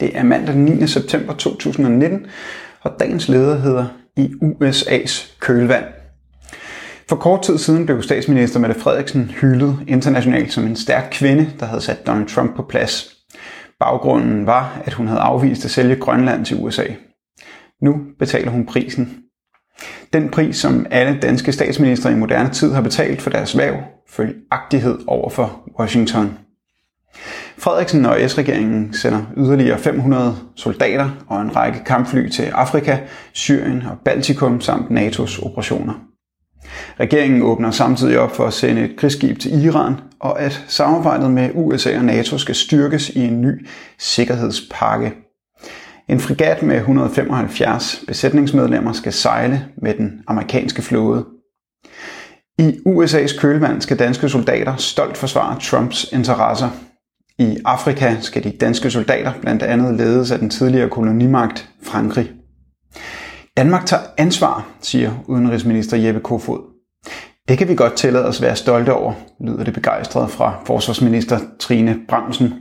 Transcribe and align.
Det 0.00 0.18
er 0.18 0.22
mandag 0.22 0.54
den 0.54 0.64
9. 0.64 0.86
september 0.86 1.34
2019, 1.34 2.26
og 2.80 2.96
dagens 3.00 3.28
leder 3.28 3.58
hedder 3.58 3.86
i 4.16 4.30
USA's 4.42 5.36
kølvand. 5.40 5.84
For 7.08 7.16
kort 7.16 7.42
tid 7.42 7.58
siden 7.58 7.86
blev 7.86 8.02
statsminister 8.02 8.60
Mette 8.60 8.80
Frederiksen 8.80 9.24
hyldet 9.24 9.78
internationalt 9.88 10.52
som 10.52 10.66
en 10.66 10.76
stærk 10.76 11.08
kvinde, 11.12 11.50
der 11.60 11.66
havde 11.66 11.80
sat 11.80 12.06
Donald 12.06 12.28
Trump 12.28 12.56
på 12.56 12.62
plads. 12.62 13.16
Baggrunden 13.80 14.46
var, 14.46 14.82
at 14.84 14.92
hun 14.92 15.06
havde 15.06 15.20
afvist 15.20 15.64
at 15.64 15.70
sælge 15.70 15.96
Grønland 15.96 16.44
til 16.44 16.56
USA. 16.60 16.84
Nu 17.82 18.00
betaler 18.18 18.50
hun 18.50 18.66
prisen. 18.66 19.18
Den 20.12 20.28
pris, 20.28 20.56
som 20.56 20.86
alle 20.90 21.18
danske 21.20 21.52
statsministre 21.52 22.12
i 22.12 22.14
moderne 22.14 22.50
tid 22.50 22.72
har 22.72 22.82
betalt 22.82 23.22
for 23.22 23.30
deres 23.30 23.58
værv, 23.58 23.76
følgagtighed 24.08 24.98
over 25.06 25.30
for 25.30 25.68
Washington. 25.78 26.38
Frederiksen 27.58 28.06
og 28.06 28.30
S-regeringen 28.30 28.94
sender 28.94 29.22
yderligere 29.36 29.78
500 29.78 30.36
soldater 30.56 31.10
og 31.28 31.42
en 31.42 31.56
række 31.56 31.84
kampfly 31.84 32.28
til 32.28 32.42
Afrika, 32.42 32.98
Syrien 33.32 33.82
og 33.90 33.98
Baltikum 34.04 34.60
samt 34.60 34.90
NATO's 34.90 35.46
operationer. 35.46 35.94
Regeringen 37.00 37.42
åbner 37.42 37.70
samtidig 37.70 38.18
op 38.18 38.36
for 38.36 38.46
at 38.46 38.52
sende 38.52 38.84
et 38.84 38.96
krigsskib 38.96 39.38
til 39.38 39.64
Iran, 39.64 39.94
og 40.20 40.40
at 40.40 40.64
samarbejdet 40.68 41.30
med 41.30 41.50
USA 41.54 41.98
og 41.98 42.04
NATO 42.04 42.38
skal 42.38 42.54
styrkes 42.54 43.08
i 43.08 43.20
en 43.20 43.40
ny 43.40 43.66
sikkerhedspakke. 43.98 45.12
En 46.08 46.20
frigat 46.20 46.62
med 46.62 46.76
175 46.76 48.04
besætningsmedlemmer 48.06 48.92
skal 48.92 49.12
sejle 49.12 49.64
med 49.82 49.94
den 49.94 50.22
amerikanske 50.26 50.82
flåde. 50.82 51.24
I 52.58 52.78
USA's 52.88 53.40
kølvand 53.40 53.80
skal 53.80 53.98
danske 53.98 54.28
soldater 54.28 54.76
stolt 54.76 55.16
forsvare 55.16 55.60
Trumps 55.60 56.06
interesser. 56.12 56.68
I 57.38 57.58
Afrika 57.64 58.16
skal 58.20 58.44
de 58.44 58.50
danske 58.50 58.90
soldater 58.90 59.32
blandt 59.40 59.62
andet 59.62 59.94
ledes 59.94 60.30
af 60.30 60.38
den 60.38 60.50
tidligere 60.50 60.88
kolonimagt 60.88 61.70
Frankrig. 61.82 62.32
Danmark 63.56 63.86
tager 63.86 64.02
ansvar, 64.18 64.66
siger 64.80 65.24
udenrigsminister 65.26 65.96
Jeppe 65.96 66.20
Kofod. 66.20 66.60
Det 67.48 67.58
kan 67.58 67.68
vi 67.68 67.74
godt 67.74 67.96
tillade 67.96 68.26
os 68.26 68.42
være 68.42 68.56
stolte 68.56 68.92
over, 68.92 69.12
lyder 69.40 69.64
det 69.64 69.74
begejstret 69.74 70.30
fra 70.30 70.62
forsvarsminister 70.66 71.38
Trine 71.60 71.96
Bramsen. 72.08 72.54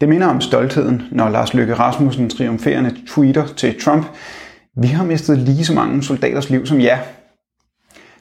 Det 0.00 0.08
minder 0.08 0.26
om 0.26 0.40
stoltheden, 0.40 1.02
når 1.12 1.28
Lars 1.28 1.54
Løkke 1.54 1.74
Rasmussen 1.74 2.30
triumferende 2.30 2.96
tweeter 3.06 3.46
til 3.46 3.80
Trump, 3.80 4.06
vi 4.76 4.86
har 4.86 5.04
mistet 5.04 5.38
lige 5.38 5.64
så 5.64 5.74
mange 5.74 6.02
soldaters 6.02 6.50
liv 6.50 6.66
som 6.66 6.80
jer. 6.80 6.98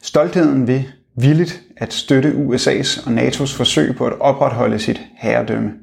Stoltheden 0.02 0.68
ved 0.68 0.84
villigt 1.18 1.64
at 1.78 1.94
støtte 1.94 2.30
USA's 2.30 3.08
og 3.08 3.18
NATO's 3.18 3.58
forsøg 3.58 3.96
på 3.96 4.08
at 4.08 4.20
opretholde 4.20 4.80
sit 4.80 5.02
herredømme. 5.18 5.74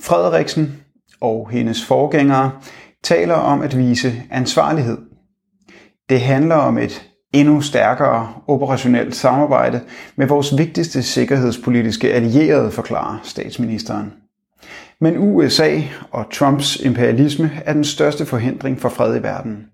Frederiksen 0.00 0.80
og 1.20 1.50
hendes 1.50 1.84
forgængere 1.84 2.50
taler 3.02 3.34
om 3.34 3.62
at 3.62 3.78
vise 3.78 4.22
ansvarlighed. 4.30 4.98
Det 6.08 6.20
handler 6.20 6.56
om 6.56 6.78
et 6.78 7.10
endnu 7.32 7.60
stærkere 7.60 8.34
operationelt 8.48 9.16
samarbejde 9.16 9.80
med 10.16 10.26
vores 10.26 10.58
vigtigste 10.58 11.02
sikkerhedspolitiske 11.02 12.12
allierede, 12.12 12.70
forklarer 12.70 13.18
statsministeren. 13.22 14.12
Men 15.00 15.18
USA 15.18 15.80
og 16.10 16.30
Trumps 16.32 16.76
imperialisme 16.76 17.50
er 17.64 17.72
den 17.72 17.84
største 17.84 18.26
forhindring 18.26 18.80
for 18.80 18.88
fred 18.88 19.16
i 19.16 19.22
verden. 19.22 19.66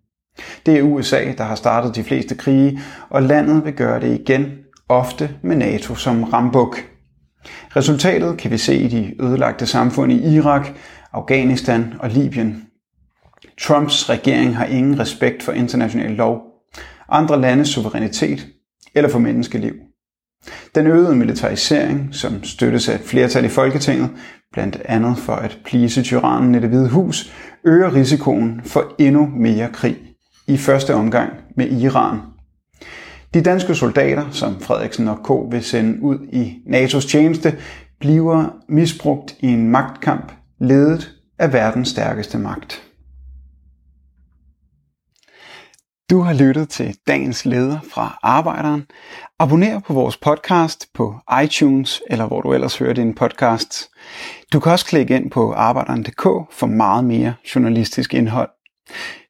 Det 0.67 0.79
er 0.79 0.83
USA, 0.83 1.33
der 1.39 1.45
har 1.45 1.55
startet 1.55 1.97
de 1.97 2.05
fleste 2.05 2.35
krige, 2.35 2.81
og 3.11 3.23
landet 3.23 3.65
vil 3.65 3.73
gøre 3.73 4.01
det 4.01 4.21
igen, 4.21 4.53
ofte 4.89 5.31
med 5.43 5.57
NATO 5.57 5.95
som 5.95 6.25
rambuk. 6.25 6.85
Resultatet 7.77 8.39
kan 8.39 8.51
vi 8.51 8.59
se 8.59 8.77
i 8.77 8.89
de 8.89 9.15
ødelagte 9.23 9.67
samfund 9.67 10.13
i 10.13 10.35
Irak, 10.35 10.69
Afghanistan 11.13 11.95
og 11.99 12.11
Libyen. 12.11 12.67
Trumps 13.61 14.11
regering 14.11 14.57
har 14.57 14.65
ingen 14.65 14.99
respekt 14.99 15.43
for 15.43 15.53
international 15.53 16.11
lov, 16.11 16.43
andre 17.09 17.41
landes 17.41 17.69
suverænitet 17.69 18.47
eller 18.95 19.11
for 19.11 19.19
menneskeliv. 19.19 19.75
Den 20.75 20.87
øgede 20.87 21.17
militarisering, 21.17 22.09
som 22.13 22.45
støttes 22.45 22.89
af 22.89 22.95
et 22.95 23.01
flertal 23.01 23.45
i 23.45 23.49
Folketinget, 23.49 24.11
blandt 24.53 24.83
andet 24.85 25.19
for 25.19 25.33
at 25.33 25.59
plise 25.65 26.03
tyrannen 26.03 26.55
i 26.55 26.61
det 26.61 26.69
hvide 26.69 26.89
hus, 26.89 27.33
øger 27.65 27.95
risikoen 27.95 28.61
for 28.65 28.95
endnu 28.99 29.27
mere 29.27 29.69
krig, 29.73 29.97
i 30.51 30.57
første 30.57 30.95
omgang 30.95 31.33
med 31.57 31.71
Iran. 31.71 32.21
De 33.35 33.43
danske 33.43 33.75
soldater, 33.75 34.31
som 34.31 34.61
Frederiksen 34.61 35.09
og 35.09 35.19
K. 35.25 35.53
vil 35.53 35.65
sende 35.65 36.03
ud 36.03 36.19
i 36.33 36.59
NATO's 36.67 37.11
tjeneste, 37.11 37.59
bliver 38.01 38.57
misbrugt 38.69 39.37
i 39.41 39.47
en 39.47 39.69
magtkamp 39.69 40.33
ledet 40.61 41.11
af 41.39 41.53
verdens 41.53 41.89
stærkeste 41.89 42.39
magt. 42.39 42.83
Du 46.11 46.21
har 46.21 46.33
lyttet 46.33 46.69
til 46.69 46.97
dagens 47.07 47.45
leder 47.45 47.79
fra 47.93 48.19
Arbejderen. 48.23 48.87
Abonner 49.39 49.79
på 49.79 49.93
vores 49.93 50.17
podcast 50.17 50.87
på 50.95 51.15
iTunes 51.45 52.03
eller 52.11 52.27
hvor 52.27 52.41
du 52.41 52.53
ellers 52.53 52.79
hører 52.79 52.93
din 52.93 53.15
podcast. 53.15 53.89
Du 54.53 54.61
kan 54.61 54.73
også 54.73 54.87
klikke 54.87 55.17
ind 55.17 55.31
på 55.31 55.53
arbejderen.dk 55.53 56.53
for 56.53 56.67
meget 56.67 57.05
mere 57.05 57.35
journalistisk 57.55 58.15
indhold. 58.15 58.51